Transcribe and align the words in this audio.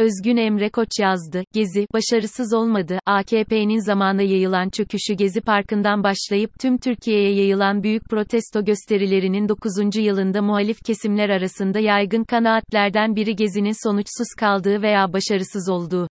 Özgün 0.00 0.36
Emre 0.36 0.70
Koç 0.70 0.88
yazdı. 1.00 1.44
Gezi, 1.52 1.86
başarısız 1.92 2.54
olmadı. 2.54 2.98
AKP'nin 3.06 3.86
zamana 3.86 4.22
yayılan 4.22 4.68
çöküşü 4.70 5.14
Gezi 5.14 5.40
Parkı'ndan 5.40 6.04
başlayıp 6.04 6.58
tüm 6.60 6.78
Türkiye'ye 6.78 7.34
yayılan 7.34 7.82
büyük 7.82 8.04
protesto 8.04 8.64
gösterilerinin 8.64 9.48
9. 9.48 9.96
yılında 9.96 10.42
muhalif 10.42 10.78
kesimler 10.86 11.28
arasında 11.28 11.78
yaygın 11.78 12.24
kanaatlerden 12.24 13.16
biri 13.16 13.36
Gezi'nin 13.36 13.88
sonuçsuz 13.88 14.34
kaldığı 14.38 14.82
veya 14.82 15.12
başarısız 15.12 15.68
olduğu. 15.68 16.08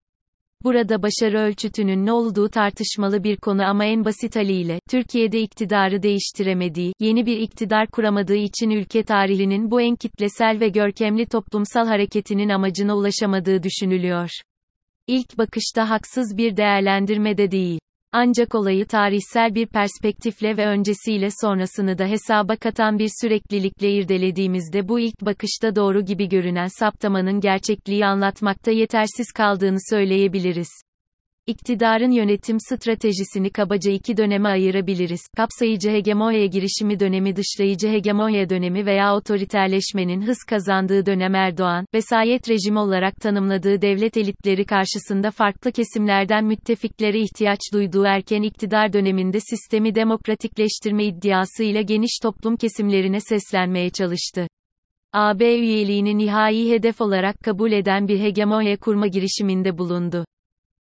Burada 0.64 1.02
başarı 1.02 1.40
ölçütünün 1.40 2.06
ne 2.06 2.12
olduğu 2.12 2.50
tartışmalı 2.50 3.24
bir 3.24 3.38
konu 3.38 3.64
ama 3.64 3.86
en 3.86 4.06
basit 4.06 4.36
haliyle, 4.36 4.80
Türkiye'de 4.90 5.42
iktidarı 5.42 6.04
değiştiremediği, 6.04 6.94
yeni 7.00 7.26
bir 7.26 7.38
iktidar 7.38 7.88
kuramadığı 7.88 8.36
için 8.36 8.70
ülke 8.70 9.04
tarihinin 9.04 9.72
bu 9.72 9.82
en 9.82 9.96
kitlesel 9.96 10.60
ve 10.60 10.70
görkemli 10.70 11.26
toplumsal 11.26 11.88
hareketinin 11.88 12.50
amacına 12.50 12.96
ulaşamadığı 12.98 13.64
düşünülüyor. 13.64 14.30
İlk 15.08 15.38
bakışta 15.38 15.90
haksız 15.90 16.38
bir 16.38 16.58
değerlendirme 16.58 17.38
de 17.38 17.52
değil. 17.52 17.80
Ancak 18.12 18.56
olayı 18.56 18.86
tarihsel 18.86 19.56
bir 19.56 19.68
perspektifle 19.68 20.58
ve 20.58 20.66
öncesiyle 20.66 21.30
sonrasını 21.42 21.98
da 21.98 22.06
hesaba 22.06 22.56
katan 22.56 23.00
bir 23.00 23.10
süreklilikle 23.22 23.92
irdelediğimizde 23.92 24.88
bu 24.88 25.00
ilk 25.00 25.22
bakışta 25.22 25.76
doğru 25.76 26.06
gibi 26.06 26.30
görünen 26.30 26.68
saptamanın 26.80 27.40
gerçekliği 27.40 28.06
anlatmakta 28.06 28.72
yetersiz 28.72 29.32
kaldığını 29.32 29.78
söyleyebiliriz. 29.90 30.87
İktidarın 31.48 32.12
yönetim 32.12 32.58
stratejisini 32.60 33.50
kabaca 33.50 33.92
iki 33.92 34.18
döneme 34.18 34.50
ayırabiliriz. 34.50 35.22
Kapsayıcı 35.38 35.90
hegemonya 35.90 36.46
girişimi 36.46 37.00
dönemi 37.00 37.36
dışlayıcı 37.36 37.88
hegemonya 37.88 38.50
dönemi 38.50 38.86
veya 38.86 39.16
otoriterleşmenin 39.16 40.22
hız 40.22 40.38
kazandığı 40.50 41.06
dönem 41.06 41.36
Erdoğan, 41.36 41.86
vesayet 41.94 42.50
rejimi 42.50 42.80
olarak 42.80 43.16
tanımladığı 43.16 43.82
devlet 43.82 44.18
elitleri 44.18 44.66
karşısında 44.66 45.32
farklı 45.32 45.72
kesimlerden 45.72 46.46
müttefiklere 46.46 47.20
ihtiyaç 47.20 47.60
duyduğu 47.74 48.04
erken 48.04 48.42
iktidar 48.42 48.94
döneminde 48.94 49.40
sistemi 49.40 49.96
demokratikleştirme 49.96 51.06
iddiasıyla 51.06 51.82
geniş 51.82 52.20
toplum 52.24 52.58
kesimlerine 52.58 53.20
seslenmeye 53.20 53.90
çalıştı. 53.90 54.48
AB 55.14 55.60
üyeliğini 55.60 56.18
nihai 56.18 56.70
hedef 56.70 57.02
olarak 57.02 57.40
kabul 57.40 57.72
eden 57.72 58.08
bir 58.08 58.20
hegemonya 58.20 58.78
kurma 58.78 59.08
girişiminde 59.08 59.78
bulundu. 59.78 60.26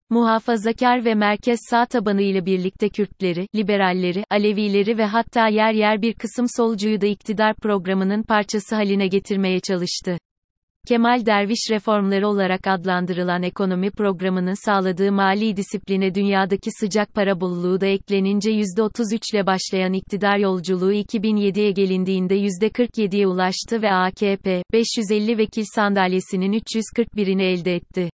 Muhafazakar 0.09 1.05
ve 1.05 1.15
merkez 1.15 1.59
sağ 1.69 1.85
tabanı 1.85 2.21
ile 2.21 2.45
birlikte 2.45 2.89
Kürtleri, 2.89 3.47
liberalleri, 3.55 4.23
Alevileri 4.31 4.97
ve 4.97 5.05
hatta 5.05 5.47
yer 5.47 5.73
yer 5.73 6.01
bir 6.01 6.13
kısım 6.13 6.45
solcuyu 6.57 7.01
da 7.01 7.05
iktidar 7.05 7.55
programının 7.55 8.23
parçası 8.23 8.75
haline 8.75 9.07
getirmeye 9.07 9.59
çalıştı. 9.59 10.17
Kemal 10.87 11.25
Derviş 11.25 11.71
reformları 11.71 12.27
olarak 12.27 12.67
adlandırılan 12.67 13.43
ekonomi 13.43 13.91
programının 13.91 14.65
sağladığı 14.65 15.11
mali 15.11 15.57
disipline 15.57 16.15
dünyadaki 16.15 16.69
sıcak 16.79 17.13
para 17.13 17.41
bolluğu 17.41 17.81
da 17.81 17.85
eklenince 17.85 18.51
%33 18.51 19.19
ile 19.33 19.45
başlayan 19.45 19.93
iktidar 19.93 20.37
yolculuğu 20.37 20.93
2007'ye 20.93 21.71
gelindiğinde 21.71 22.37
%47'ye 22.37 23.27
ulaştı 23.27 23.81
ve 23.81 23.91
AKP, 23.91 24.63
550 24.73 25.37
vekil 25.37 25.63
sandalyesinin 25.75 26.53
341'ini 26.53 27.43
elde 27.43 27.75
etti. 27.75 28.09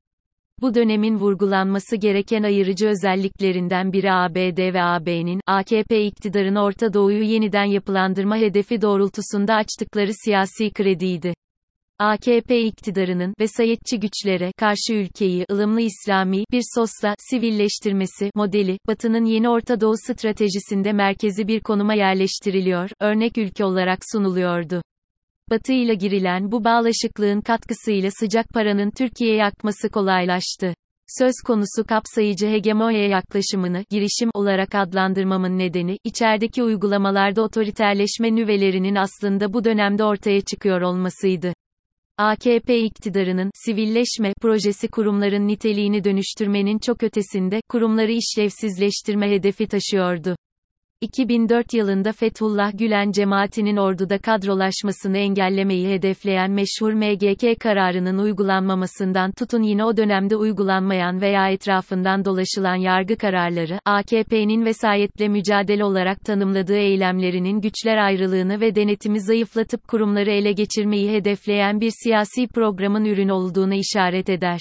Bu 0.62 0.76
dönemin 0.76 1.16
vurgulanması 1.16 1.96
gereken 1.96 2.44
ayırıcı 2.44 2.88
özelliklerinden 2.88 3.94
biri 3.94 4.12
ABD 4.12 4.74
ve 4.74 4.84
AB'nin, 4.84 5.42
AKP 5.48 6.06
iktidarını 6.06 6.64
Orta 6.64 6.94
Doğu'yu 6.94 7.24
yeniden 7.24 7.64
yapılandırma 7.64 8.38
hedefi 8.38 8.82
doğrultusunda 8.82 9.56
açtıkları 9.56 10.12
siyasi 10.14 10.72
krediydi. 10.72 11.34
AKP 12.00 12.62
iktidarının 12.62 13.34
vesayetçi 13.40 14.00
güçlere 14.00 14.52
karşı 14.58 14.94
ülkeyi 14.94 15.46
ılımlı 15.52 15.82
İslami 15.82 16.44
bir 16.52 16.64
sosla 16.76 17.16
sivilleştirmesi 17.30 18.32
modeli 18.36 18.78
Batı'nın 18.88 19.26
yeni 19.26 19.50
Orta 19.50 19.82
Doğu 19.82 19.96
stratejisinde 19.98 20.94
merkezi 20.94 21.48
bir 21.48 21.60
konuma 21.60 21.94
yerleştiriliyor, 21.94 22.90
örnek 23.02 23.38
ülke 23.38 23.66
olarak 23.66 24.00
sunuluyordu. 24.12 24.82
Batı 25.50 25.74
ile 25.74 25.96
girilen 25.96 26.52
bu 26.52 26.64
bağlaşıklığın 26.64 27.42
katkısıyla 27.42 28.10
sıcak 28.20 28.50
paranın 28.50 28.92
Türkiye'ye 28.92 29.46
akması 29.46 29.90
kolaylaştı. 29.90 30.74
Söz 31.20 31.34
konusu 31.46 31.84
kapsayıcı 31.90 32.48
hegemonya 32.48 33.08
yaklaşımını 33.08 33.84
girişim 33.90 34.30
olarak 34.34 34.76
adlandırmamın 34.76 35.58
nedeni, 35.58 35.98
içerideki 36.04 36.64
uygulamalarda 36.64 37.42
otoriterleşme 37.42 38.36
nüvelerinin 38.36 38.96
aslında 38.96 39.54
bu 39.54 39.64
dönemde 39.64 40.04
ortaya 40.04 40.42
çıkıyor 40.42 40.82
olmasıydı. 40.82 41.54
AKP 42.18 42.80
iktidarının 42.80 43.52
sivilleşme 43.66 44.34
projesi 44.42 44.88
kurumların 44.88 45.48
niteliğini 45.48 46.04
dönüştürmenin 46.04 46.80
çok 46.80 47.04
ötesinde 47.04 47.62
kurumları 47.70 48.12
işlevsizleştirme 48.12 49.32
hedefi 49.32 49.68
taşıyordu. 49.68 50.36
2004 51.02 51.74
yılında 51.74 52.12
Fethullah 52.12 52.78
Gülen 52.78 53.12
cemaatinin 53.12 53.78
orduda 53.78 54.18
kadrolaşmasını 54.18 55.18
engellemeyi 55.18 55.90
hedefleyen 55.90 56.52
meşhur 56.52 56.94
MGK 56.94 57.60
kararının 57.60 58.18
uygulanmamasından 58.18 59.32
tutun 59.32 59.62
yine 59.62 59.84
o 59.86 59.98
dönemde 59.98 60.36
uygulanmayan 60.36 61.22
veya 61.22 61.50
etrafından 61.50 62.26
dolaşılan 62.26 62.76
yargı 62.76 63.18
kararları, 63.18 63.80
AKP'nin 63.86 64.66
vesayetle 64.66 65.28
mücadele 65.28 65.84
olarak 65.84 66.26
tanımladığı 66.26 66.78
eylemlerinin 66.78 67.62
güçler 67.62 67.98
ayrılığını 67.98 68.62
ve 68.62 68.76
denetimi 68.76 69.22
zayıflatıp 69.22 69.88
kurumları 69.88 70.32
ele 70.32 70.52
geçirmeyi 70.52 71.12
hedefleyen 71.12 71.82
bir 71.82 71.92
siyasi 72.04 72.48
programın 72.48 73.06
ürünü 73.06 73.32
olduğunu 73.32 73.74
işaret 73.74 74.30
eder. 74.30 74.60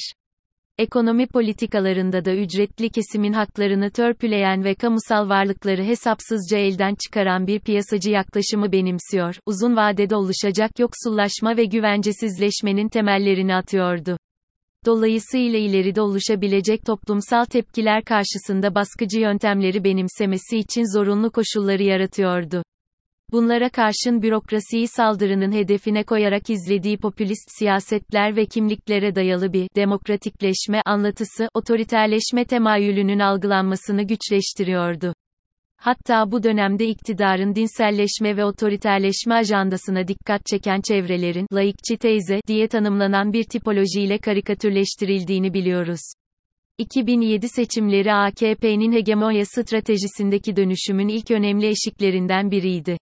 Ekonomi 0.79 1.27
politikalarında 1.27 2.25
da 2.25 2.35
ücretli 2.35 2.91
kesimin 2.91 3.33
haklarını 3.33 3.91
törpüleyen 3.91 4.65
ve 4.65 4.75
kamusal 4.75 5.29
varlıkları 5.29 5.85
hesapsızca 5.85 6.59
elden 6.59 6.95
çıkaran 7.05 7.47
bir 7.47 7.61
piyasacı 7.61 8.11
yaklaşımı 8.11 8.73
benimsiyor, 8.73 9.35
uzun 9.47 9.77
vadede 9.77 10.17
oluşacak 10.17 10.79
yoksullaşma 10.79 11.57
ve 11.57 11.65
güvencesizleşmenin 11.65 12.89
temellerini 12.89 13.55
atıyordu. 13.55 14.19
Dolayısıyla 14.87 15.59
ileride 15.59 16.01
oluşabilecek 16.01 16.87
toplumsal 16.87 17.45
tepkiler 17.45 18.05
karşısında 18.05 18.75
baskıcı 18.75 19.21
yöntemleri 19.21 19.85
benimsemesi 19.85 20.59
için 20.59 20.97
zorunlu 20.99 21.31
koşulları 21.31 21.83
yaratıyordu. 21.83 22.63
Bunlara 23.33 23.69
karşın 23.69 24.23
bürokrasiyi 24.23 24.89
saldırının 24.89 25.53
hedefine 25.53 26.03
koyarak 26.05 26.51
izlediği 26.51 26.99
popülist 26.99 27.49
siyasetler 27.59 28.37
ve 28.37 28.47
kimliklere 28.47 29.15
dayalı 29.15 29.53
bir 29.53 29.69
demokratikleşme 29.77 30.83
anlatısı, 30.87 31.49
otoriterleşme 31.55 32.45
temayülünün 32.45 33.19
algılanmasını 33.19 34.03
güçleştiriyordu. 34.03 35.15
Hatta 35.77 36.31
bu 36.33 36.43
dönemde 36.43 36.87
iktidarın 36.87 37.55
dinselleşme 37.55 38.37
ve 38.37 38.45
otoriterleşme 38.45 39.35
ajandasına 39.35 40.09
dikkat 40.09 40.47
çeken 40.47 40.81
çevrelerin, 40.81 41.47
laikçi 41.53 41.97
teyze, 41.97 42.41
diye 42.47 42.69
tanımlanan 42.69 43.33
bir 43.33 43.45
tipolojiyle 43.45 44.19
karikatürleştirildiğini 44.19 45.55
biliyoruz. 45.55 46.01
2007 46.79 47.49
seçimleri 47.49 48.13
AKP'nin 48.13 48.93
hegemonya 48.93 49.45
stratejisindeki 49.47 50.57
dönüşümün 50.57 51.09
ilk 51.09 51.31
önemli 51.31 51.67
eşiklerinden 51.67 52.51
biriydi 52.51 52.97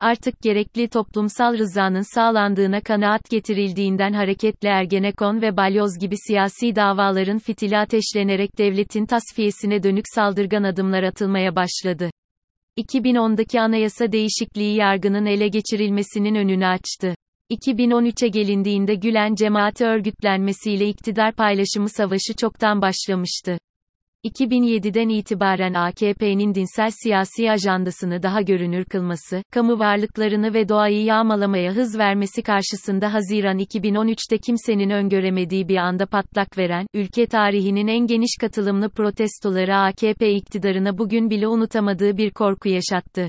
artık 0.00 0.42
gerekli 0.42 0.88
toplumsal 0.88 1.58
rızanın 1.58 2.14
sağlandığına 2.14 2.80
kanaat 2.80 3.30
getirildiğinden 3.30 4.12
hareketle 4.12 4.68
Ergenekon 4.68 5.42
ve 5.42 5.56
Balyoz 5.56 5.98
gibi 6.00 6.14
siyasi 6.26 6.76
davaların 6.76 7.38
fitili 7.38 7.78
ateşlenerek 7.78 8.58
devletin 8.58 9.06
tasfiyesine 9.06 9.82
dönük 9.82 10.04
saldırgan 10.14 10.62
adımlar 10.62 11.02
atılmaya 11.02 11.56
başladı. 11.56 12.10
2010'daki 12.78 13.60
anayasa 13.60 14.12
değişikliği 14.12 14.76
yargının 14.76 15.26
ele 15.26 15.48
geçirilmesinin 15.48 16.34
önünü 16.34 16.66
açtı. 16.66 17.14
2013'e 17.50 18.28
gelindiğinde 18.28 18.94
Gülen 18.94 19.34
cemaati 19.34 19.84
örgütlenmesiyle 19.84 20.88
iktidar 20.88 21.34
paylaşımı 21.34 21.88
savaşı 21.88 22.34
çoktan 22.40 22.82
başlamıştı. 22.82 23.58
2007'den 24.24 25.08
itibaren 25.08 25.74
AKP'nin 25.74 26.54
dinsel 26.54 26.90
siyasi 27.02 27.50
ajandasını 27.50 28.22
daha 28.22 28.42
görünür 28.42 28.84
kılması, 28.84 29.42
kamu 29.50 29.78
varlıklarını 29.78 30.54
ve 30.54 30.68
doğayı 30.68 31.04
yağmalamaya 31.04 31.72
hız 31.72 31.98
vermesi 31.98 32.42
karşısında 32.42 33.14
Haziran 33.14 33.58
2013'te 33.58 34.38
kimsenin 34.38 34.90
öngöremediği 34.90 35.68
bir 35.68 35.76
anda 35.76 36.06
patlak 36.06 36.58
veren, 36.58 36.86
ülke 36.94 37.26
tarihinin 37.26 37.86
en 37.86 38.06
geniş 38.06 38.36
katılımlı 38.40 38.88
protestoları 38.88 39.76
AKP 39.76 40.32
iktidarına 40.32 40.98
bugün 40.98 41.30
bile 41.30 41.48
unutamadığı 41.48 42.16
bir 42.16 42.30
korku 42.30 42.68
yaşattı. 42.68 43.28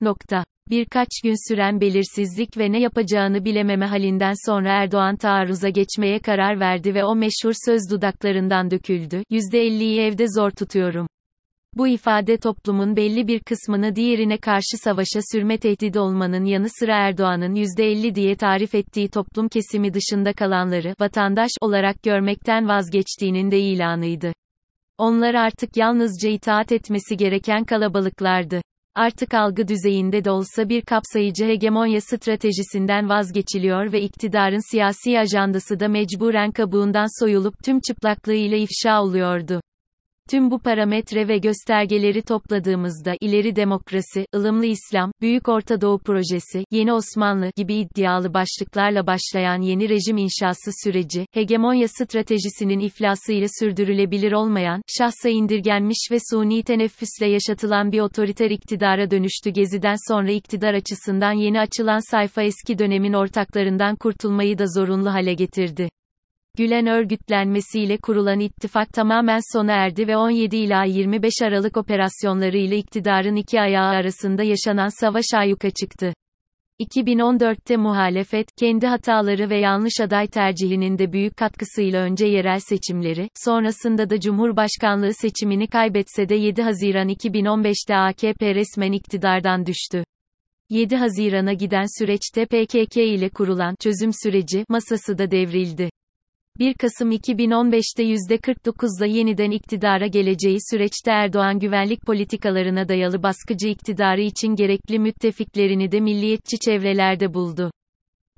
Nokta. 0.00 0.44
Birkaç 0.70 1.08
gün 1.24 1.48
süren 1.48 1.80
belirsizlik 1.80 2.58
ve 2.58 2.72
ne 2.72 2.80
yapacağını 2.80 3.44
bilememe 3.44 3.86
halinden 3.86 4.34
sonra 4.46 4.68
Erdoğan 4.68 5.16
taarruza 5.16 5.68
geçmeye 5.68 6.18
karar 6.18 6.60
verdi 6.60 6.94
ve 6.94 7.04
o 7.04 7.16
meşhur 7.16 7.52
söz 7.66 7.82
dudaklarından 7.90 8.70
döküldü. 8.70 9.22
%50'yi 9.30 10.00
evde 10.00 10.26
zor 10.28 10.50
tutuyorum. 10.50 11.08
Bu 11.74 11.88
ifade 11.88 12.36
toplumun 12.36 12.96
belli 12.96 13.28
bir 13.28 13.40
kısmını 13.40 13.96
diğerine 13.96 14.38
karşı 14.38 14.76
savaşa 14.84 15.20
sürme 15.32 15.58
tehdidi 15.58 15.98
olmanın 15.98 16.44
yanı 16.44 16.68
sıra 16.80 16.96
Erdoğan'ın 16.96 17.54
%50 17.54 18.14
diye 18.14 18.36
tarif 18.36 18.74
ettiği 18.74 19.08
toplum 19.08 19.48
kesimi 19.48 19.94
dışında 19.94 20.32
kalanları 20.32 20.94
vatandaş 21.00 21.50
olarak 21.60 22.02
görmekten 22.02 22.68
vazgeçtiğinin 22.68 23.50
de 23.50 23.60
ilanıydı. 23.60 24.32
Onlar 24.98 25.34
artık 25.34 25.76
yalnızca 25.76 26.28
itaat 26.28 26.72
etmesi 26.72 27.16
gereken 27.16 27.64
kalabalıklardı. 27.64 28.60
Artık 28.98 29.34
algı 29.34 29.68
düzeyinde 29.68 30.24
de 30.24 30.30
olsa 30.30 30.68
bir 30.68 30.82
kapsayıcı 30.82 31.44
hegemonya 31.44 32.00
stratejisinden 32.00 33.08
vazgeçiliyor 33.08 33.92
ve 33.92 34.00
iktidarın 34.00 34.70
siyasi 34.70 35.18
ajandası 35.18 35.80
da 35.80 35.88
mecburen 35.88 36.50
kabuğundan 36.50 37.20
soyulup 37.20 37.54
tüm 37.64 37.80
çıplaklığıyla 37.80 38.56
ifşa 38.56 39.02
oluyordu. 39.02 39.60
Tüm 40.30 40.50
bu 40.50 40.58
parametre 40.58 41.28
ve 41.28 41.38
göstergeleri 41.38 42.22
topladığımızda 42.22 43.14
ileri 43.20 43.56
demokrasi, 43.56 44.26
ılımlı 44.34 44.66
İslam, 44.66 45.12
Büyük 45.20 45.48
Orta 45.48 45.80
Doğu 45.80 45.98
Projesi, 45.98 46.64
Yeni 46.70 46.92
Osmanlı 46.92 47.50
gibi 47.56 47.74
iddialı 47.74 48.34
başlıklarla 48.34 49.06
başlayan 49.06 49.60
yeni 49.62 49.88
rejim 49.88 50.16
inşası 50.16 50.70
süreci, 50.84 51.26
hegemonya 51.32 51.88
stratejisinin 51.88 52.78
iflasıyla 52.78 53.46
sürdürülebilir 53.60 54.32
olmayan, 54.32 54.82
şahsa 54.98 55.28
indirgenmiş 55.28 56.08
ve 56.10 56.18
suni 56.30 56.62
teneffüsle 56.62 57.26
yaşatılan 57.26 57.92
bir 57.92 58.00
otoriter 58.00 58.50
iktidara 58.50 59.10
dönüştü. 59.10 59.50
Geziden 59.50 59.96
sonra 60.08 60.30
iktidar 60.30 60.74
açısından 60.74 61.32
yeni 61.32 61.60
açılan 61.60 62.10
sayfa 62.10 62.42
eski 62.42 62.78
dönemin 62.78 63.12
ortaklarından 63.12 63.96
kurtulmayı 63.96 64.58
da 64.58 64.64
zorunlu 64.66 65.12
hale 65.12 65.34
getirdi. 65.34 65.88
Gülen 66.58 66.86
örgütlenmesiyle 66.86 67.96
kurulan 67.96 68.40
ittifak 68.40 68.92
tamamen 68.92 69.40
sona 69.52 69.72
erdi 69.72 70.08
ve 70.08 70.16
17 70.16 70.56
ila 70.56 70.84
25 70.84 71.32
Aralık 71.42 71.76
operasyonlarıyla 71.76 72.76
iktidarın 72.76 73.36
iki 73.36 73.60
ayağı 73.60 73.88
arasında 73.88 74.42
yaşanan 74.42 75.00
savaş 75.00 75.24
ayyuka 75.34 75.70
çıktı. 75.70 76.12
2014'te 76.80 77.76
muhalefet, 77.76 78.48
kendi 78.58 78.86
hataları 78.86 79.50
ve 79.50 79.58
yanlış 79.58 80.00
aday 80.00 80.26
tercihinin 80.26 80.98
de 80.98 81.12
büyük 81.12 81.36
katkısıyla 81.36 82.02
önce 82.02 82.26
yerel 82.26 82.60
seçimleri, 82.60 83.28
sonrasında 83.44 84.10
da 84.10 84.20
Cumhurbaşkanlığı 84.20 85.14
seçimini 85.14 85.66
kaybetse 85.66 86.28
de 86.28 86.34
7 86.34 86.62
Haziran 86.62 87.08
2015'te 87.08 87.96
AKP 87.96 88.54
resmen 88.54 88.92
iktidardan 88.92 89.66
düştü. 89.66 90.04
7 90.70 90.96
Haziran'a 90.96 91.52
giden 91.52 91.98
süreçte 91.98 92.46
PKK 92.46 92.96
ile 92.96 93.28
kurulan 93.28 93.74
çözüm 93.80 94.10
süreci 94.22 94.64
masası 94.68 95.18
da 95.18 95.30
devrildi. 95.30 95.90
1 96.58 96.74
Kasım 96.74 97.12
2015'te 97.12 98.02
%49'la 98.02 99.06
yeniden 99.06 99.50
iktidara 99.50 100.06
geleceği 100.06 100.58
süreçte 100.70 101.10
Erdoğan 101.10 101.58
güvenlik 101.58 102.02
politikalarına 102.02 102.88
dayalı 102.88 103.22
baskıcı 103.22 103.68
iktidarı 103.68 104.20
için 104.20 104.54
gerekli 104.54 104.98
müttefiklerini 104.98 105.92
de 105.92 106.00
milliyetçi 106.00 106.58
çevrelerde 106.58 107.34
buldu. 107.34 107.70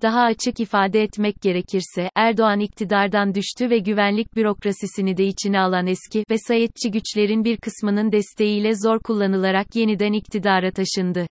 Daha 0.03 0.21
açık 0.21 0.61
ifade 0.61 1.03
etmek 1.03 1.43
gerekirse, 1.43 2.11
Erdoğan 2.17 2.61
iktidardan 2.61 3.35
düştü 3.35 3.71
ve 3.71 3.79
güvenlik 3.79 4.37
bürokrasisini 4.37 5.17
de 5.17 5.25
içine 5.25 5.61
alan 5.61 5.87
eski, 5.87 6.25
vesayetçi 6.31 6.91
güçlerin 6.91 7.45
bir 7.45 7.57
kısmının 7.57 8.13
desteğiyle 8.13 8.71
zor 8.75 8.99
kullanılarak 8.99 9.77
yeniden 9.77 10.13
iktidara 10.13 10.71
taşındı. 10.71 11.27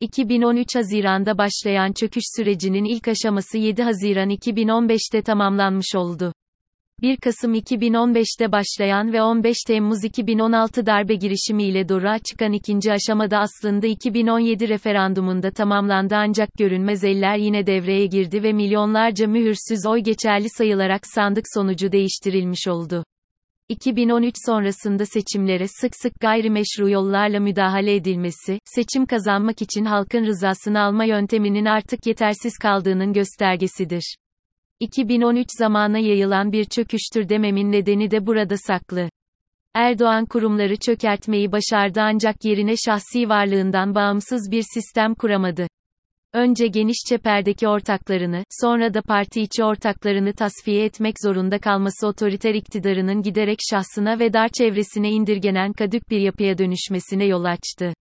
2013 0.00 0.66
Haziran'da 0.76 1.38
başlayan 1.38 1.92
çöküş 1.92 2.22
sürecinin 2.36 2.84
ilk 2.84 3.08
aşaması 3.08 3.58
7 3.58 3.82
Haziran 3.82 4.30
2015'te 4.30 5.22
tamamlanmış 5.22 5.94
oldu. 5.96 6.32
1 7.02 7.16
Kasım 7.16 7.54
2015'te 7.54 8.52
başlayan 8.52 9.12
ve 9.12 9.22
15 9.22 9.56
Temmuz 9.66 10.04
2016 10.04 10.86
darbe 10.86 11.14
girişimiyle 11.14 11.88
doğruğa 11.88 12.18
çıkan 12.18 12.52
ikinci 12.52 12.92
aşamada 12.92 13.38
aslında 13.38 13.86
2017 13.86 14.68
referandumunda 14.68 15.50
tamamlandı 15.50 16.14
ancak 16.16 16.48
görünmez 16.58 17.04
eller 17.04 17.36
yine 17.36 17.66
devreye 17.66 18.06
girdi 18.06 18.42
ve 18.42 18.52
milyonlarca 18.52 19.26
mühürsüz 19.26 19.86
oy 19.86 20.00
geçerli 20.00 20.46
sayılarak 20.50 21.00
sandık 21.14 21.44
sonucu 21.54 21.92
değiştirilmiş 21.92 22.68
oldu. 22.68 23.04
2013 23.68 24.34
sonrasında 24.46 25.06
seçimlere 25.06 25.66
sık 25.68 25.92
sık 26.02 26.20
gayrimeşru 26.20 26.90
yollarla 26.90 27.40
müdahale 27.40 27.94
edilmesi, 27.94 28.58
seçim 28.64 29.06
kazanmak 29.06 29.62
için 29.62 29.84
halkın 29.84 30.26
rızasını 30.26 30.80
alma 30.80 31.04
yönteminin 31.04 31.64
artık 31.64 32.06
yetersiz 32.06 32.58
kaldığının 32.58 33.12
göstergesidir. 33.12 34.16
2013 34.80 35.46
zamana 35.58 35.98
yayılan 35.98 36.52
bir 36.52 36.64
çöküştür 36.64 37.28
dememin 37.28 37.72
nedeni 37.72 38.10
de 38.10 38.26
burada 38.26 38.56
saklı. 38.56 39.10
Erdoğan 39.74 40.26
kurumları 40.26 40.76
çökertmeyi 40.76 41.52
başardı 41.52 42.00
ancak 42.00 42.44
yerine 42.44 42.74
şahsi 42.86 43.28
varlığından 43.28 43.94
bağımsız 43.94 44.50
bir 44.50 44.64
sistem 44.74 45.14
kuramadı. 45.14 45.66
Önce 46.32 46.66
geniş 46.66 46.96
çeperdeki 47.08 47.68
ortaklarını, 47.68 48.44
sonra 48.62 48.94
da 48.94 49.02
parti 49.02 49.40
içi 49.42 49.64
ortaklarını 49.64 50.32
tasfiye 50.32 50.84
etmek 50.84 51.14
zorunda 51.24 51.58
kalması 51.58 52.06
otoriter 52.06 52.54
iktidarının 52.54 53.22
giderek 53.22 53.58
şahsına 53.70 54.18
ve 54.18 54.32
dar 54.32 54.48
çevresine 54.48 55.10
indirgenen 55.10 55.72
kadük 55.72 56.10
bir 56.10 56.20
yapıya 56.20 56.58
dönüşmesine 56.58 57.24
yol 57.24 57.44
açtı. 57.44 57.92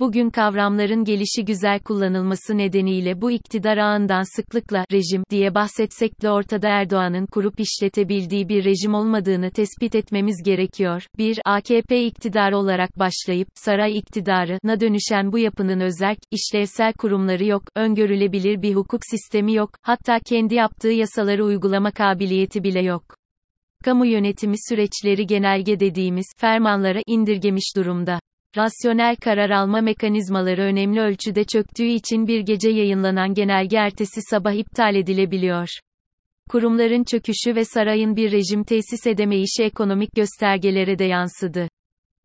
Bugün 0.00 0.30
kavramların 0.30 1.04
gelişi 1.04 1.44
güzel 1.44 1.80
kullanılması 1.80 2.58
nedeniyle 2.58 3.20
bu 3.20 3.30
iktidar 3.30 3.76
ağından 3.76 4.36
sıklıkla 4.36 4.84
rejim 4.92 5.22
diye 5.30 5.54
bahsetsek 5.54 6.22
de 6.22 6.30
ortada 6.30 6.68
Erdoğan'ın 6.68 7.26
kurup 7.26 7.60
işletebildiği 7.60 8.48
bir 8.48 8.64
rejim 8.64 8.94
olmadığını 8.94 9.50
tespit 9.50 9.94
etmemiz 9.94 10.42
gerekiyor. 10.44 11.06
1. 11.18 11.38
AKP 11.44 12.04
iktidarı 12.04 12.56
olarak 12.56 12.98
başlayıp 12.98 13.48
saray 13.54 13.98
iktidarına 13.98 14.80
dönüşen 14.80 15.32
bu 15.32 15.38
yapının 15.38 15.80
özerk, 15.80 16.18
işlevsel 16.30 16.92
kurumları 16.92 17.44
yok, 17.44 17.62
öngörülebilir 17.76 18.62
bir 18.62 18.74
hukuk 18.74 19.00
sistemi 19.10 19.54
yok, 19.54 19.70
hatta 19.82 20.18
kendi 20.26 20.54
yaptığı 20.54 20.92
yasaları 20.92 21.44
uygulama 21.44 21.90
kabiliyeti 21.90 22.64
bile 22.64 22.80
yok 22.80 23.16
kamu 23.84 24.06
yönetimi 24.06 24.56
süreçleri 24.68 25.26
genelge 25.26 25.80
dediğimiz 25.80 26.26
fermanlara 26.36 27.00
indirgemiş 27.06 27.76
durumda 27.76 28.20
rasyonel 28.56 29.16
karar 29.16 29.50
alma 29.50 29.80
mekanizmaları 29.80 30.62
önemli 30.62 31.00
ölçüde 31.00 31.44
çöktüğü 31.44 31.86
için 31.86 32.26
bir 32.26 32.40
gece 32.40 32.70
yayınlanan 32.70 33.34
genelge 33.34 33.76
ertesi 33.76 34.20
sabah 34.30 34.52
iptal 34.52 34.94
edilebiliyor. 34.94 35.68
Kurumların 36.48 37.04
çöküşü 37.04 37.56
ve 37.56 37.64
sarayın 37.64 38.16
bir 38.16 38.32
rejim 38.32 38.64
tesis 38.64 39.06
edemeyişi 39.06 39.62
ekonomik 39.62 40.12
göstergelere 40.16 40.98
de 40.98 41.04
yansıdı. 41.04 41.68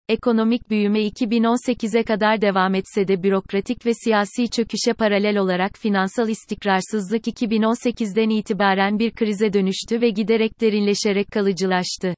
Ekonomik 0.10 0.70
büyüme 0.70 1.00
2018'e 1.00 2.04
kadar 2.04 2.42
devam 2.42 2.76
etse 2.76 3.08
de 3.08 3.24
bürokratik 3.24 3.86
ve 3.86 3.92
siyasi 3.94 4.50
çöküşe 4.50 4.94
paralel 4.94 5.38
olarak 5.38 5.78
finansal 5.78 6.30
istikrarsızlık 6.30 7.28
2018'den 7.28 8.30
itibaren 8.30 9.00
bir 9.00 9.12
krize 9.12 9.54
dönüştü 9.54 10.02
ve 10.02 10.10
giderek 10.10 10.62
derinleşerek 10.62 11.32
kalıcılaştı. 11.32 12.14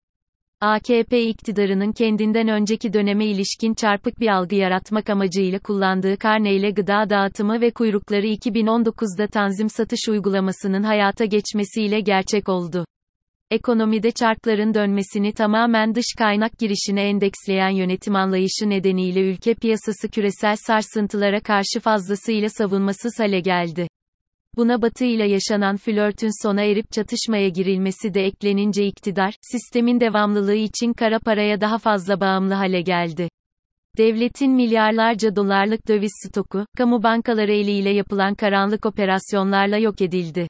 AKP 0.61 1.21
iktidarının 1.21 1.91
kendinden 1.91 2.47
önceki 2.47 2.93
döneme 2.93 3.25
ilişkin 3.25 3.73
çarpık 3.73 4.19
bir 4.19 4.27
algı 4.27 4.55
yaratmak 4.55 5.09
amacıyla 5.09 5.59
kullandığı 5.59 6.17
karneyle 6.17 6.71
gıda 6.71 7.09
dağıtımı 7.09 7.61
ve 7.61 7.71
kuyrukları 7.71 8.27
2019'da 8.27 9.27
tanzim 9.27 9.69
satış 9.69 9.99
uygulamasının 10.09 10.83
hayata 10.83 11.25
geçmesiyle 11.25 11.99
gerçek 11.99 12.49
oldu. 12.49 12.85
Ekonomide 13.51 14.11
çarkların 14.11 14.73
dönmesini 14.73 15.33
tamamen 15.33 15.95
dış 15.95 16.05
kaynak 16.17 16.59
girişine 16.59 17.09
endeksleyen 17.09 17.69
yönetim 17.69 18.15
anlayışı 18.15 18.69
nedeniyle 18.69 19.21
ülke 19.21 19.53
piyasası 19.53 20.09
küresel 20.09 20.55
sarsıntılara 20.55 21.39
karşı 21.39 21.79
fazlasıyla 21.79 22.49
savunmasız 22.49 23.19
hale 23.19 23.39
geldi. 23.39 23.87
Buna 24.57 24.81
Batı 24.81 25.05
ile 25.05 25.27
yaşanan 25.27 25.77
flörtün 25.77 26.43
sona 26.43 26.61
erip 26.61 26.91
çatışmaya 26.91 27.49
girilmesi 27.49 28.13
de 28.13 28.25
eklenince 28.25 28.85
iktidar, 28.85 29.33
sistemin 29.41 29.99
devamlılığı 29.99 30.55
için 30.55 30.93
kara 30.93 31.19
paraya 31.19 31.61
daha 31.61 31.77
fazla 31.77 32.19
bağımlı 32.19 32.53
hale 32.53 32.81
geldi. 32.81 33.29
Devletin 33.97 34.51
milyarlarca 34.51 35.35
dolarlık 35.35 35.87
döviz 35.87 36.11
stoku, 36.25 36.65
kamu 36.77 37.03
bankaları 37.03 37.51
eliyle 37.51 37.89
yapılan 37.89 38.35
karanlık 38.35 38.85
operasyonlarla 38.85 39.77
yok 39.77 40.01
edildi. 40.01 40.47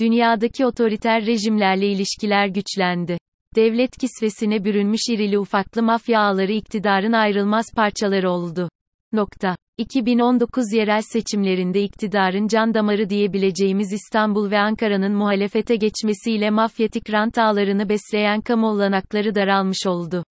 Dünyadaki 0.00 0.66
otoriter 0.66 1.26
rejimlerle 1.26 1.88
ilişkiler 1.88 2.46
güçlendi. 2.46 3.18
Devlet 3.56 3.96
kisvesine 3.96 4.64
bürünmüş 4.64 5.00
irili 5.10 5.38
ufaklı 5.38 5.82
mafya 5.82 6.20
ağları 6.20 6.52
iktidarın 6.52 7.12
ayrılmaz 7.12 7.66
parçaları 7.76 8.30
oldu. 8.30 8.68
Nokta. 9.12 9.56
2019 9.78 10.72
yerel 10.72 11.02
seçimlerinde 11.02 11.82
iktidarın 11.82 12.46
can 12.48 12.74
damarı 12.74 13.10
diyebileceğimiz 13.10 13.92
İstanbul 13.92 14.50
ve 14.50 14.58
Ankara'nın 14.58 15.12
muhalefete 15.12 15.76
geçmesiyle 15.76 16.50
mafyatik 16.50 17.10
rant 17.10 17.38
ağlarını 17.38 17.88
besleyen 17.88 18.40
kamu 18.40 18.68
olanakları 18.68 19.34
daralmış 19.34 19.86
oldu. 19.86 20.24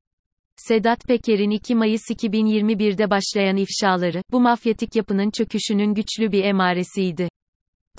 Sedat 0.56 1.04
Peker'in 1.08 1.50
2 1.50 1.76
Mayıs 1.76 2.02
2021'de 2.12 3.10
başlayan 3.10 3.58
ifşaları, 3.58 4.22
bu 4.32 4.40
mafyatik 4.40 4.96
yapının 4.96 5.32
çöküşünün 5.32 5.94
güçlü 5.94 6.32
bir 6.32 6.44
emaresiydi. 6.44 7.30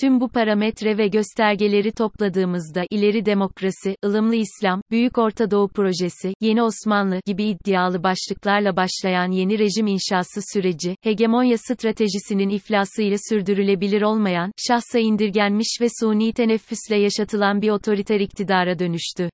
Tüm 0.01 0.21
bu 0.21 0.29
parametre 0.29 0.99
ve 0.99 1.09
göstergeleri 1.09 1.93
topladığımızda 1.93 2.85
ileri 2.91 3.27
demokrasi, 3.27 3.97
ılımlı 4.05 4.37
İslam, 4.37 4.83
Büyük 4.91 5.19
Orta 5.19 5.51
Doğu 5.51 5.69
projesi, 5.69 6.35
Yeni 6.41 6.63
Osmanlı 6.63 7.21
gibi 7.27 7.45
iddialı 7.45 8.03
başlıklarla 8.03 8.77
başlayan 8.77 9.31
yeni 9.31 9.59
rejim 9.59 9.87
inşası 9.87 10.41
süreci, 10.53 10.97
hegemonya 11.03 11.59
stratejisinin 11.59 12.49
iflasıyla 12.49 13.17
sürdürülebilir 13.29 14.03
olmayan, 14.03 14.53
şahsa 14.69 14.99
indirgenmiş 14.99 15.79
ve 15.81 15.87
suni 16.01 16.33
teneffüsle 16.33 16.97
yaşatılan 16.97 17.63
bir 17.63 17.71
otoriter 17.71 18.21
iktidara 18.21 18.79
dönüştü. 18.79 19.31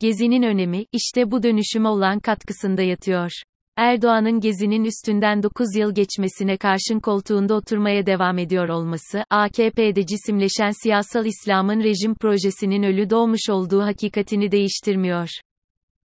Gezi'nin 0.00 0.42
önemi, 0.42 0.84
işte 0.92 1.30
bu 1.30 1.42
dönüşüme 1.42 1.88
olan 1.88 2.20
katkısında 2.20 2.82
yatıyor. 2.82 3.30
Erdoğan'ın 3.76 4.40
Gezi'nin 4.40 4.84
üstünden 4.84 5.42
9 5.42 5.76
yıl 5.76 5.94
geçmesine 5.94 6.56
karşın 6.56 7.00
koltuğunda 7.00 7.54
oturmaya 7.54 8.06
devam 8.06 8.38
ediyor 8.38 8.68
olması, 8.68 9.24
AKP'de 9.30 10.06
cisimleşen 10.06 10.82
siyasal 10.82 11.26
İslam'ın 11.26 11.82
rejim 11.82 12.14
projesinin 12.14 12.82
ölü 12.82 13.10
doğmuş 13.10 13.50
olduğu 13.50 13.82
hakikatini 13.82 14.50
değiştirmiyor. 14.50 15.28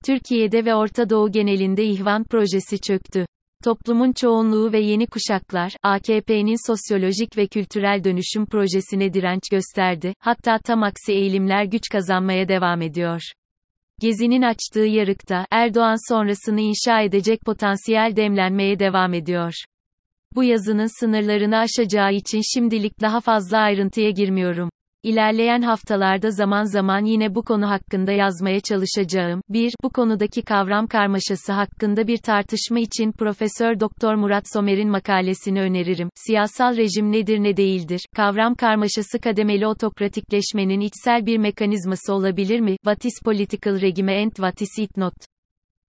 Türkiye'de 0.07 0.65
ve 0.65 0.75
Orta 0.75 1.11
Doğu 1.11 1.33
genelinde 1.33 1.85
ihvan 1.85 2.25
projesi 2.25 2.81
çöktü. 2.81 3.27
Toplumun 3.65 4.13
çoğunluğu 4.13 4.73
ve 4.73 4.81
yeni 4.81 5.07
kuşaklar, 5.07 5.73
AKP'nin 5.83 6.71
sosyolojik 6.71 7.37
ve 7.37 7.47
kültürel 7.47 8.05
dönüşüm 8.05 8.47
projesine 8.47 9.13
direnç 9.13 9.43
gösterdi, 9.51 10.15
hatta 10.19 10.59
tam 10.59 10.83
aksi 10.83 11.13
eğilimler 11.13 11.65
güç 11.65 11.83
kazanmaya 11.93 12.49
devam 12.49 12.83
ediyor. 12.83 13.21
Gezi'nin 14.01 14.43
açtığı 14.43 14.79
yarıkta, 14.81 15.47
Erdoğan 15.51 16.13
sonrasını 16.13 16.61
inşa 16.61 17.01
edecek 17.01 17.41
potansiyel 17.41 18.17
demlenmeye 18.17 18.79
devam 18.79 19.15
ediyor. 19.15 19.55
Bu 20.35 20.45
yazının 20.45 21.01
sınırlarını 21.01 21.59
aşacağı 21.59 22.13
için 22.13 22.41
şimdilik 22.55 23.01
daha 23.01 23.21
fazla 23.21 23.59
ayrıntıya 23.59 24.11
girmiyorum. 24.11 24.71
İlerleyen 25.03 25.63
haftalarda 25.63 26.31
zaman 26.31 26.65
zaman 26.65 27.05
yine 27.05 27.35
bu 27.35 27.43
konu 27.43 27.71
hakkında 27.71 28.13
yazmaya 28.13 28.61
çalışacağım. 28.61 29.43
1. 29.49 29.75
Bu 29.83 29.91
konudaki 29.91 30.43
kavram 30.43 30.87
karmaşası 30.87 31.53
hakkında 31.53 32.07
bir 32.07 32.19
tartışma 32.19 32.81
için 32.81 33.13
Profesör 33.13 33.81
Doktor 33.81 34.15
Murat 34.15 34.45
Somer'in 34.53 34.91
makalesini 34.91 35.61
öneririm. 35.61 36.09
Siyasal 36.15 36.77
rejim 36.77 37.13
nedir 37.13 37.39
ne 37.39 37.57
değildir? 37.57 38.01
Kavram 38.17 38.55
karmaşası 38.55 39.19
kademeli 39.21 39.67
otokratikleşmenin 39.67 40.81
içsel 40.81 41.27
bir 41.27 41.39
mekanizması 41.39 42.15
olabilir 42.15 42.61
mi? 42.61 42.77
What 42.85 43.05
is 43.05 43.23
political 43.25 43.81
regime 43.81 44.23
and 44.23 44.33
what 44.33 44.63
is 44.63 44.79
it 44.79 44.97
not? 44.97 45.15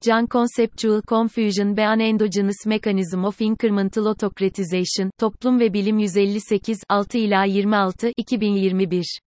John 0.02 0.26
Conceptual 0.26 1.02
Confusion 1.02 1.74
be 1.74 1.82
an 1.82 2.00
Endogenous 2.00 2.64
Mechanism 2.64 3.26
of 3.26 3.36
Incremental 3.40 4.06
Autocratization, 4.06 5.10
Toplum 5.18 5.58
ve 5.60 5.68
Bilim 5.68 5.98
158, 5.98 6.40
6 6.88 7.14
ila 7.14 7.44
26, 7.44 8.14
2021 8.16 9.20